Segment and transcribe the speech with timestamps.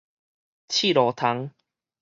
[0.67, 1.51] 刺羅蟲